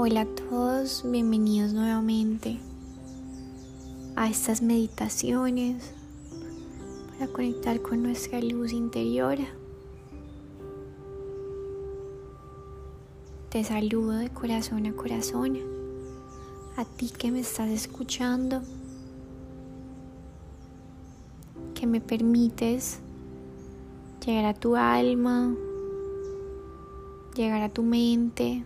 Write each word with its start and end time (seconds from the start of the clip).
Hola 0.00 0.20
a 0.20 0.26
todos, 0.26 1.02
bienvenidos 1.10 1.72
nuevamente 1.72 2.60
a 4.14 4.28
estas 4.30 4.62
meditaciones 4.62 5.92
para 7.10 7.26
conectar 7.32 7.82
con 7.82 8.04
nuestra 8.04 8.40
luz 8.40 8.72
interior. 8.72 9.38
Te 13.48 13.64
saludo 13.64 14.12
de 14.12 14.30
corazón 14.30 14.86
a 14.86 14.92
corazón, 14.92 15.58
a 16.76 16.84
ti 16.84 17.10
que 17.10 17.32
me 17.32 17.40
estás 17.40 17.68
escuchando, 17.68 18.62
que 21.74 21.88
me 21.88 22.00
permites 22.00 23.00
llegar 24.24 24.44
a 24.44 24.54
tu 24.54 24.76
alma, 24.76 25.56
llegar 27.34 27.62
a 27.62 27.68
tu 27.68 27.82
mente 27.82 28.64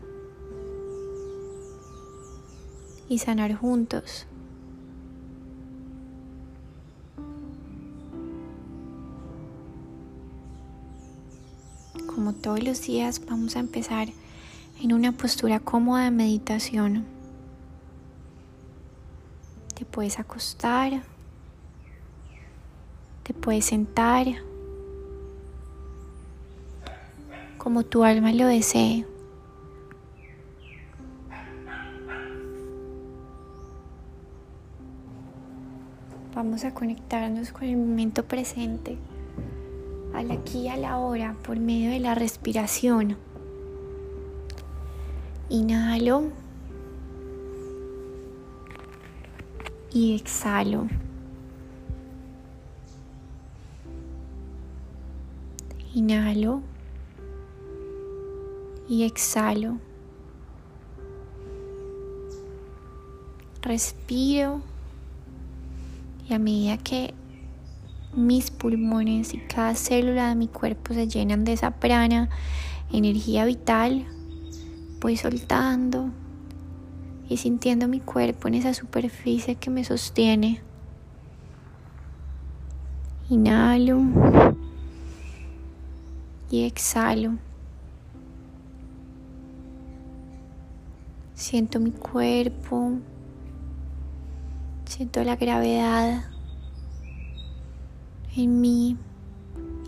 y 3.12 3.19
sanar 3.19 3.55
juntos. 3.55 4.27
Como 12.07 12.33
todos 12.33 12.62
los 12.62 12.80
días 12.87 13.21
vamos 13.27 13.57
a 13.57 13.61
empezar 13.61 14.09
en 14.80 14.93
una 14.95 15.12
postura 15.12 15.61
cómoda 15.61 16.05
de 16.05 16.11
meditación. 16.11 17.05
Te 19.74 19.85
puedes 19.85 20.19
acostar, 20.19 21.02
te 23.24 23.35
puedes 23.35 23.66
sentar, 23.66 24.27
como 27.59 27.82
tu 27.82 28.04
alma 28.04 28.32
lo 28.32 28.47
desee. 28.47 29.12
Vamos 36.35 36.65
a 36.65 36.73
conectarnos 36.73 37.52
con 37.52 37.65
el 37.65 37.77
momento 37.77 38.25
presente, 38.25 38.97
al 40.15 40.30
aquí 40.30 40.61
y 40.61 40.69
a 40.69 40.79
la 40.79 40.97
hora, 40.97 41.37
por 41.43 41.61
medio 41.61 41.91
de 41.91 42.01
la 42.01 42.15
respiración. 42.15 43.19
Inhalo 45.51 46.30
y 49.93 50.16
exhalo. 50.16 50.88
Inhalo 55.93 56.63
y 58.88 59.03
exhalo. 59.03 59.77
Respiro 63.60 64.72
y 66.28 66.34
a 66.34 66.38
medida 66.38 66.76
que 66.78 67.15
mis 68.15 68.50
pulmones 68.50 69.34
y 69.34 69.38
cada 69.38 69.75
célula 69.75 70.28
de 70.28 70.34
mi 70.34 70.48
cuerpo 70.48 70.94
se 70.94 71.09
llenan 71.09 71.44
de 71.44 71.54
esa 71.54 71.70
prana, 71.70 72.28
energía 72.92 73.44
vital, 73.44 74.06
voy 75.00 75.16
soltando 75.16 76.10
y 77.28 77.38
sintiendo 77.38 77.88
mi 77.88 78.00
cuerpo 78.00 78.48
en 78.48 78.54
esa 78.54 78.75
superficie 78.75 79.54
que 79.54 79.70
me 79.70 79.84
sostiene. 79.84 80.60
Inhalo 83.31 84.03
y 86.50 86.64
exhalo. 86.64 87.38
Siento 91.34 91.80
mi 91.80 91.91
cuerpo, 91.91 92.98
siento 94.92 95.25
la 95.25 95.36
gravedad 95.36 96.22
en 98.36 98.60
mí 98.60 98.98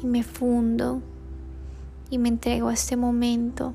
y 0.02 0.06
me 0.06 0.22
fundo 0.22 1.02
y 2.08 2.16
me 2.16 2.30
entrego 2.30 2.68
a 2.68 2.72
este 2.72 2.96
momento. 2.96 3.74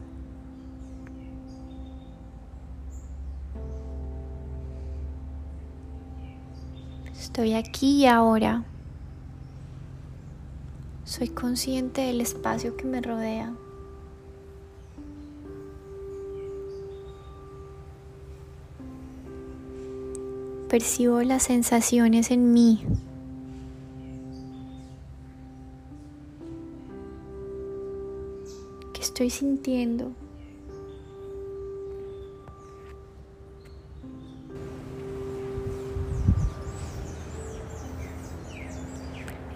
Estoy 7.12 7.54
aquí 7.54 8.02
y 8.02 8.08
ahora. 8.08 8.64
Soy 11.04 11.30
consciente 11.30 12.02
del 12.02 12.22
espacio 12.22 12.76
que 12.76 12.86
me 12.86 13.02
rodea. 13.02 13.54
Percibo 20.70 21.24
las 21.24 21.42
sensaciones 21.42 22.30
en 22.30 22.54
mí. 22.54 22.86
¿Qué 28.94 29.02
estoy 29.02 29.32
sintiendo? 29.32 30.12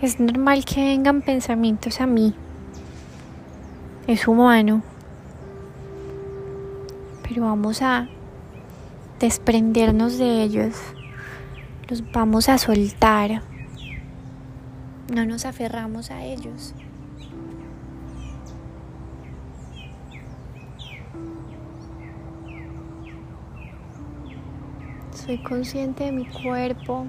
Es 0.02 0.19
normal 0.19 0.66
que 0.66 0.81
vengan 0.81 1.22
pensamientos 1.22 2.02
a 2.02 2.07
mí. 2.07 2.34
Es 4.07 4.28
humano. 4.28 4.81
Pero 7.22 7.44
vamos 7.44 7.84
a 7.84 8.09
desprendernos 9.19 10.18
de 10.18 10.41
ellos. 10.41 10.73
Los 11.89 12.11
vamos 12.11 12.47
a 12.47 12.57
soltar. 12.57 13.44
No 15.13 15.25
nos 15.25 15.45
aferramos 15.45 16.11
a 16.11 16.23
ellos. 16.23 16.73
Soy 25.13 25.38
consciente 25.43 26.05
de 26.05 26.11
mi 26.11 26.25
cuerpo, 26.25 27.05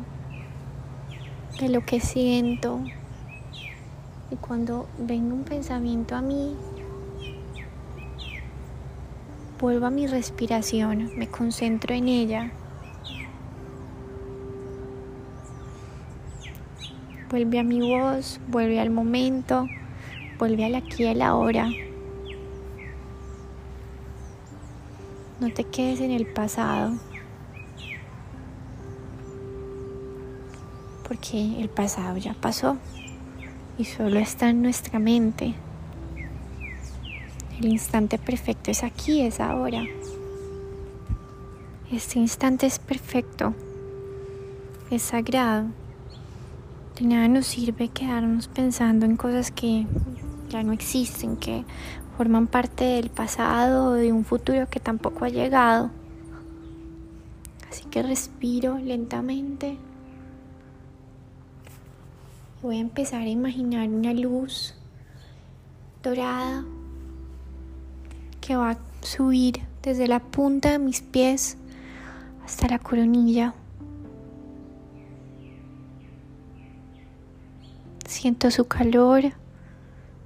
de 1.60 1.68
lo 1.68 1.84
que 1.84 2.00
siento. 2.00 2.80
Y 4.30 4.36
cuando 4.36 4.88
venga 4.98 5.34
un 5.34 5.44
pensamiento 5.44 6.16
a 6.16 6.20
mí, 6.20 6.56
vuelvo 9.60 9.86
a 9.86 9.90
mi 9.90 10.06
respiración, 10.06 11.10
me 11.16 11.28
concentro 11.28 11.94
en 11.94 12.08
ella. 12.08 12.52
Vuelve 17.34 17.58
a 17.58 17.64
mi 17.64 17.80
voz, 17.80 18.38
vuelve 18.46 18.78
al 18.78 18.90
momento, 18.90 19.66
vuelve 20.38 20.66
al 20.66 20.76
aquí 20.76 21.02
y 21.02 21.06
a 21.08 21.14
la 21.14 21.34
hora. 21.34 21.68
No 25.40 25.52
te 25.52 25.64
quedes 25.64 25.98
en 25.98 26.12
el 26.12 26.32
pasado. 26.32 26.92
Porque 31.08 31.60
el 31.60 31.68
pasado 31.68 32.18
ya 32.18 32.34
pasó 32.34 32.76
y 33.78 33.84
solo 33.84 34.20
está 34.20 34.50
en 34.50 34.62
nuestra 34.62 35.00
mente. 35.00 35.54
El 37.58 37.66
instante 37.66 38.16
perfecto 38.16 38.70
es 38.70 38.84
aquí, 38.84 39.22
es 39.22 39.40
ahora. 39.40 39.82
Este 41.90 42.20
instante 42.20 42.66
es 42.66 42.78
perfecto, 42.78 43.54
es 44.88 45.02
sagrado. 45.02 45.66
De 46.98 47.04
nada 47.06 47.26
nos 47.26 47.46
sirve 47.46 47.88
quedarnos 47.88 48.46
pensando 48.46 49.04
en 49.04 49.16
cosas 49.16 49.50
que 49.50 49.84
ya 50.48 50.62
no 50.62 50.72
existen, 50.72 51.36
que 51.36 51.64
forman 52.16 52.46
parte 52.46 52.84
del 52.84 53.10
pasado 53.10 53.86
o 53.86 53.92
de 53.92 54.12
un 54.12 54.24
futuro 54.24 54.68
que 54.70 54.78
tampoco 54.78 55.24
ha 55.24 55.28
llegado. 55.28 55.90
Así 57.68 57.84
que 57.86 58.04
respiro 58.04 58.78
lentamente. 58.78 59.76
Voy 62.62 62.76
a 62.76 62.80
empezar 62.80 63.22
a 63.22 63.28
imaginar 63.28 63.88
una 63.88 64.14
luz 64.14 64.76
dorada 66.04 66.64
que 68.40 68.54
va 68.54 68.70
a 68.70 68.78
subir 69.00 69.62
desde 69.82 70.06
la 70.06 70.20
punta 70.20 70.70
de 70.70 70.78
mis 70.78 71.02
pies 71.02 71.56
hasta 72.44 72.68
la 72.68 72.78
coronilla. 72.78 73.54
Siento 78.24 78.50
su 78.50 78.64
calor, 78.64 79.32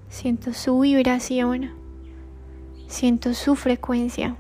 siento 0.09 0.55
su 0.55 0.79
vibración, 0.79 1.73
siento 2.87 3.35
su 3.35 3.56
frecuencia. 3.56 4.37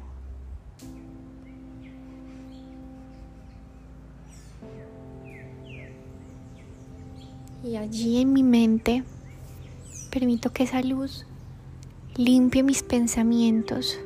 Y 7.64 7.74
allí 7.74 8.20
en 8.20 8.32
mi 8.32 8.44
mente 8.44 9.02
permito 10.12 10.52
que 10.52 10.62
esa 10.62 10.80
luz 10.82 11.26
limpie 12.14 12.62
mis 12.62 12.84
pensamientos, 12.84 13.98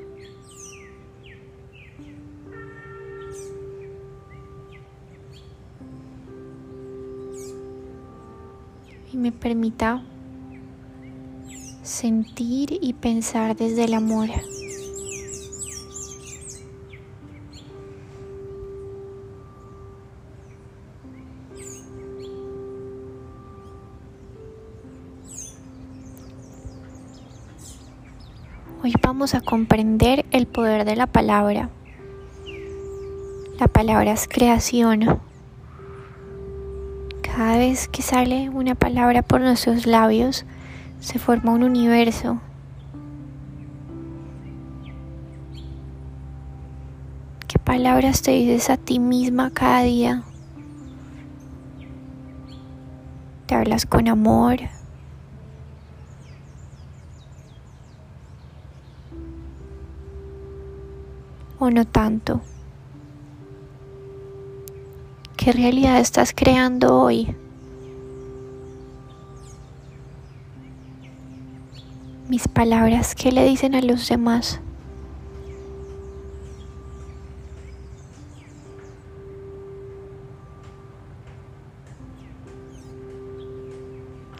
permita 9.42 10.00
sentir 11.82 12.78
y 12.80 12.92
pensar 12.92 13.56
desde 13.56 13.84
el 13.84 13.94
amor. 13.94 14.28
Hoy 28.84 28.94
vamos 29.02 29.34
a 29.34 29.40
comprender 29.40 30.24
el 30.30 30.46
poder 30.46 30.84
de 30.84 30.94
la 30.94 31.08
palabra. 31.08 31.68
La 33.58 33.66
palabra 33.66 34.12
es 34.12 34.28
creación. 34.28 35.31
Cada 37.44 37.58
vez 37.58 37.88
que 37.88 38.02
sale 38.02 38.50
una 38.50 38.76
palabra 38.76 39.22
por 39.22 39.40
nuestros 39.40 39.84
labios, 39.84 40.44
se 41.00 41.18
forma 41.18 41.50
un 41.50 41.64
universo. 41.64 42.40
¿Qué 47.48 47.58
palabras 47.58 48.22
te 48.22 48.30
dices 48.30 48.70
a 48.70 48.76
ti 48.76 49.00
misma 49.00 49.50
cada 49.50 49.82
día? 49.82 50.22
¿Te 53.46 53.56
hablas 53.56 53.86
con 53.86 54.06
amor? 54.06 54.58
¿O 61.58 61.70
no 61.70 61.84
tanto? 61.86 62.40
¿Qué 65.42 65.50
realidad 65.50 65.98
estás 65.98 66.32
creando 66.32 66.96
hoy? 66.96 67.34
Mis 72.28 72.46
palabras, 72.46 73.16
¿qué 73.16 73.32
le 73.32 73.44
dicen 73.44 73.74
a 73.74 73.80
los 73.80 74.08
demás? 74.08 74.60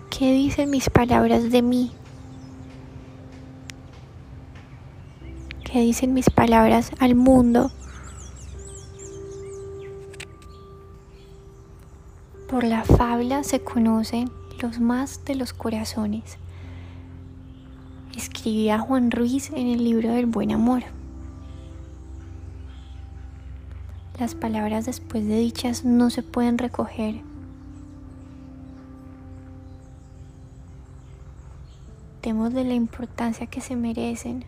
¿Qué 0.09 0.33
dicen 0.33 0.71
mis 0.71 0.89
palabras 0.89 1.51
de 1.51 1.63
mí? 1.63 1.91
¿Qué 5.65 5.81
dicen 5.81 6.15
mis 6.15 6.31
palabras 6.31 6.93
al 7.01 7.17
mundo? 7.17 7.73
Se 13.41 13.61
conocen 13.61 14.31
los 14.61 14.79
más 14.79 15.25
de 15.25 15.35
los 15.35 15.53
corazones. 15.53 16.37
Escribía 18.17 18.79
Juan 18.79 19.11
Ruiz 19.11 19.51
en 19.51 19.67
el 19.69 19.83
libro 19.83 20.11
del 20.11 20.27
buen 20.27 20.53
amor. 20.53 20.83
Las 24.19 24.35
palabras 24.35 24.85
después 24.85 25.27
de 25.27 25.39
dichas 25.39 25.85
no 25.85 26.11
se 26.11 26.23
pueden 26.23 26.59
recoger. 26.59 27.23
Demos 32.23 32.53
de 32.53 32.65
la 32.65 32.75
importancia 32.75 33.47
que 33.47 33.63
se 33.63 33.75
merecen. 33.75 34.45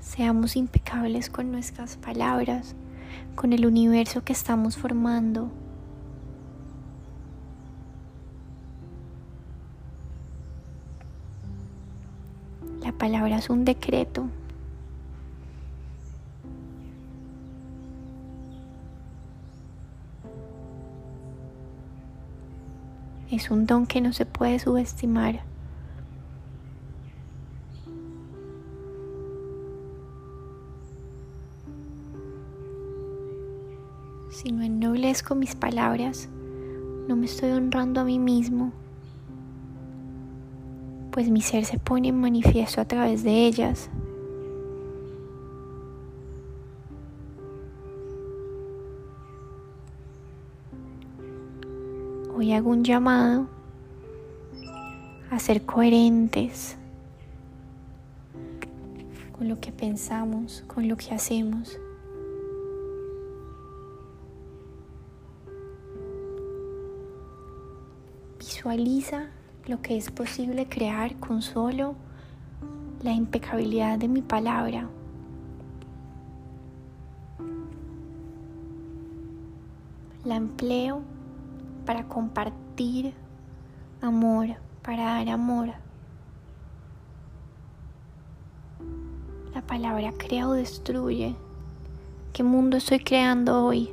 Seamos 0.00 0.56
impecables 0.56 1.28
con 1.28 1.50
nuestras 1.50 1.96
palabras 1.96 2.76
con 3.34 3.52
el 3.52 3.66
universo 3.66 4.22
que 4.24 4.32
estamos 4.32 4.76
formando. 4.76 5.50
La 12.82 12.92
palabra 12.92 13.38
es 13.38 13.50
un 13.50 13.64
decreto. 13.64 14.26
Es 23.30 23.50
un 23.50 23.66
don 23.66 23.86
que 23.86 24.00
no 24.00 24.12
se 24.12 24.26
puede 24.26 24.58
subestimar. 24.58 25.51
Si 34.32 34.50
no 34.50 34.62
ennoblezco 34.62 35.34
mis 35.34 35.54
palabras, 35.54 36.30
no 37.06 37.16
me 37.16 37.26
estoy 37.26 37.50
honrando 37.50 38.00
a 38.00 38.04
mí 38.04 38.18
mismo, 38.18 38.72
pues 41.10 41.28
mi 41.28 41.42
ser 41.42 41.66
se 41.66 41.78
pone 41.78 42.08
en 42.08 42.18
manifiesto 42.18 42.80
a 42.80 42.86
través 42.86 43.24
de 43.24 43.46
ellas. 43.46 43.90
Hoy 52.34 52.54
hago 52.54 52.70
un 52.70 52.84
llamado 52.84 53.48
a 55.30 55.38
ser 55.40 55.66
coherentes 55.66 56.78
con 59.36 59.46
lo 59.50 59.60
que 59.60 59.72
pensamos, 59.72 60.64
con 60.66 60.88
lo 60.88 60.96
que 60.96 61.12
hacemos. 61.12 61.78
Visualiza 68.62 69.26
lo 69.66 69.82
que 69.82 69.96
es 69.96 70.12
posible 70.12 70.68
crear 70.68 71.18
con 71.18 71.42
solo 71.42 71.96
la 73.02 73.10
impecabilidad 73.10 73.98
de 73.98 74.06
mi 74.06 74.22
palabra. 74.22 74.88
La 80.24 80.36
empleo 80.36 81.00
para 81.84 82.06
compartir 82.06 83.14
amor, 84.00 84.50
para 84.84 85.06
dar 85.06 85.28
amor. 85.30 85.70
La 89.56 89.62
palabra 89.62 90.12
crea 90.16 90.46
o 90.46 90.52
destruye. 90.52 91.34
¿Qué 92.32 92.44
mundo 92.44 92.76
estoy 92.76 93.00
creando 93.00 93.64
hoy? 93.64 93.92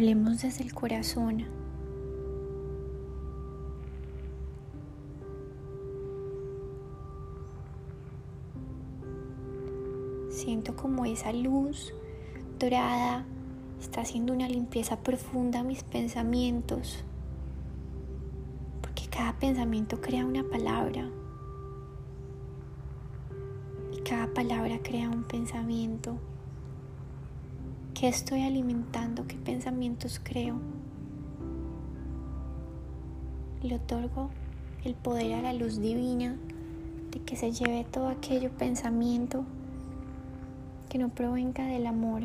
Hablemos 0.00 0.40
desde 0.40 0.64
el 0.64 0.72
corazón. 0.72 1.44
Siento 10.30 10.74
como 10.74 11.04
esa 11.04 11.34
luz 11.34 11.92
dorada 12.58 13.26
está 13.78 14.00
haciendo 14.00 14.32
una 14.32 14.48
limpieza 14.48 15.02
profunda 15.02 15.60
a 15.60 15.64
mis 15.64 15.84
pensamientos. 15.84 17.04
Porque 18.80 19.02
cada 19.10 19.34
pensamiento 19.38 20.00
crea 20.00 20.24
una 20.24 20.44
palabra. 20.44 21.10
Y 23.92 24.00
cada 24.00 24.32
palabra 24.32 24.78
crea 24.82 25.10
un 25.10 25.24
pensamiento. 25.24 26.16
¿Qué 28.00 28.08
estoy 28.08 28.44
alimentando? 28.44 29.26
¿Qué 29.26 29.36
pensamientos 29.36 30.22
creo? 30.24 30.54
Le 33.62 33.74
otorgo 33.74 34.30
el 34.86 34.94
poder 34.94 35.34
a 35.34 35.42
la 35.42 35.52
luz 35.52 35.82
divina 35.82 36.34
de 37.10 37.20
que 37.20 37.36
se 37.36 37.52
lleve 37.52 37.84
todo 37.84 38.08
aquello 38.08 38.48
pensamiento 38.52 39.44
que 40.88 40.96
no 40.96 41.10
provenga 41.10 41.66
del 41.66 41.86
amor. 41.86 42.22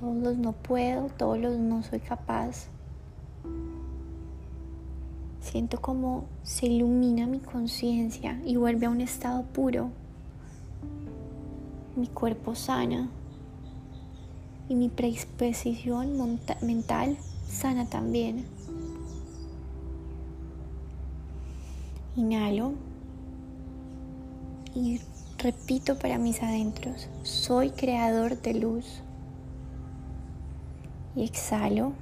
Todos 0.00 0.16
los 0.16 0.38
no 0.38 0.52
puedo, 0.52 1.08
todos 1.08 1.38
los 1.38 1.58
no 1.58 1.82
soy 1.82 2.00
capaz. 2.00 2.68
Siento 5.40 5.82
como 5.82 6.24
se 6.42 6.68
ilumina 6.68 7.26
mi 7.26 7.40
conciencia 7.40 8.40
y 8.46 8.56
vuelve 8.56 8.86
a 8.86 8.90
un 8.90 9.02
estado 9.02 9.42
puro. 9.42 9.90
Mi 11.96 12.06
cuerpo 12.06 12.54
sana 12.54 13.10
y 14.70 14.76
mi 14.76 14.88
predisposición 14.88 16.16
mental 16.62 17.18
sana 17.48 17.86
también. 17.86 18.44
Inhalo 22.14 22.74
y 24.72 25.00
repito 25.38 25.98
para 25.98 26.18
mis 26.18 26.40
adentros, 26.40 27.08
soy 27.24 27.70
creador 27.70 28.40
de 28.40 28.54
luz. 28.54 29.02
Y 31.16 31.24
exhalo, 31.24 31.92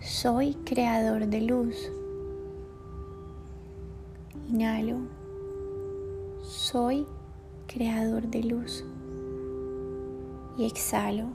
soy 0.00 0.52
creador 0.66 1.26
de 1.26 1.40
luz. 1.40 1.74
Inhalo, 4.50 4.98
Soy 6.42 7.06
creador 7.66 8.28
de 8.28 8.42
luz. 8.42 8.84
Y 10.56 10.64
exhalo. 10.64 11.28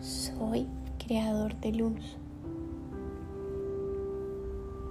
Soy 0.00 0.66
creador 1.04 1.54
de 1.56 1.72
luz. 1.72 2.16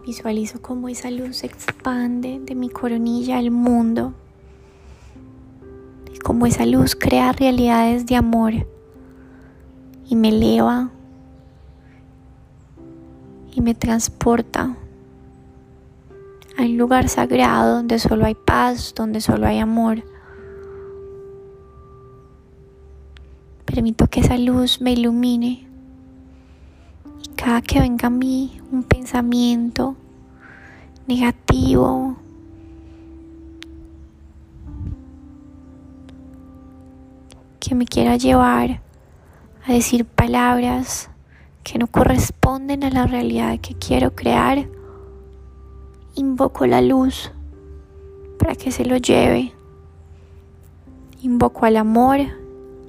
Visualizo 0.05 0.61
cómo 0.61 0.89
esa 0.89 1.11
luz 1.11 1.37
se 1.37 1.47
expande 1.47 2.39
de 2.39 2.55
mi 2.55 2.69
coronilla 2.69 3.37
al 3.37 3.51
mundo. 3.51 4.13
Y 6.13 6.17
cómo 6.19 6.45
esa 6.45 6.65
luz 6.65 6.95
crea 6.95 7.31
realidades 7.33 8.05
de 8.05 8.15
amor 8.15 8.53
y 10.09 10.15
me 10.15 10.29
eleva 10.29 10.89
y 13.53 13.61
me 13.61 13.73
transporta 13.73 14.75
a 16.57 16.61
un 16.61 16.77
lugar 16.77 17.09
sagrado 17.09 17.75
donde 17.75 17.99
solo 17.99 18.25
hay 18.25 18.35
paz, 18.35 18.93
donde 18.95 19.21
solo 19.21 19.47
hay 19.47 19.59
amor. 19.59 20.03
Permito 23.77 24.07
que 24.07 24.21
esa 24.21 24.39
luz 24.39 24.81
me 24.81 24.93
ilumine 24.93 25.67
y 27.23 27.29
cada 27.35 27.61
que 27.61 27.79
venga 27.79 28.07
a 28.07 28.09
mí 28.09 28.59
un 28.71 28.81
pensamiento 28.81 29.95
negativo, 31.05 32.15
que 37.59 37.75
me 37.75 37.85
quiera 37.85 38.17
llevar 38.17 38.81
a 39.63 39.71
decir 39.71 40.05
palabras 40.05 41.11
que 41.63 41.77
no 41.77 41.85
corresponden 41.85 42.83
a 42.83 42.89
la 42.89 43.05
realidad 43.05 43.59
que 43.59 43.75
quiero 43.75 44.15
crear, 44.15 44.67
invoco 46.15 46.65
la 46.65 46.81
luz 46.81 47.31
para 48.39 48.55
que 48.55 48.71
se 48.71 48.85
lo 48.85 48.97
lleve. 48.97 49.53
Invoco 51.21 51.67
al 51.67 51.77
amor, 51.77 52.46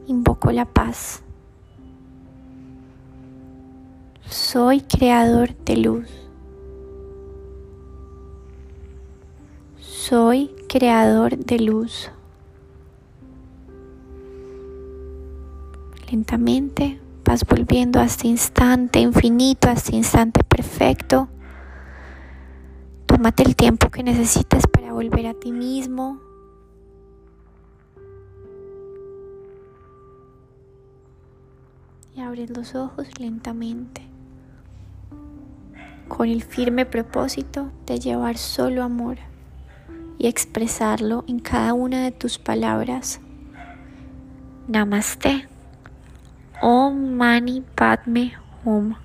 invoco 0.09 0.50
la 0.50 0.65
paz. 0.65 1.23
Soy 4.29 4.81
creador 4.81 5.55
de 5.65 5.77
luz. 5.77 6.09
Soy 9.79 10.50
creador 10.69 11.37
de 11.37 11.59
luz. 11.61 12.11
Lentamente 16.11 16.99
vas 17.25 17.45
volviendo 17.45 18.00
a 18.00 18.05
este 18.05 18.29
instante 18.29 19.00
infinito, 19.00 19.69
a 19.69 19.73
este 19.73 19.95
instante 19.95 20.43
perfecto. 20.45 21.29
Tómate 23.07 23.43
el 23.43 23.55
tiempo 23.55 23.91
que 23.91 24.03
necesites 24.03 24.67
para 24.67 24.93
volver 24.95 25.27
a 25.27 25.35
ti 25.35 25.53
mismo. 25.53 26.27
Y 32.18 32.20
abres 32.20 32.50
los 32.50 32.75
ojos 32.75 33.06
lentamente, 33.20 34.02
con 36.08 36.28
el 36.28 36.42
firme 36.42 36.84
propósito 36.84 37.70
de 37.87 38.00
llevar 38.00 38.38
solo 38.38 38.82
amor 38.82 39.18
y 40.18 40.26
expresarlo 40.26 41.25
en 41.28 41.38
cada 41.38 41.75
una 41.75 42.02
de 42.02 42.10
tus 42.10 42.40
palabras. 42.40 43.20
Namaste. 44.66 45.46
Om 46.60 47.12
Mani 47.12 47.62
Padme 47.76 48.32
Hum. 48.64 48.96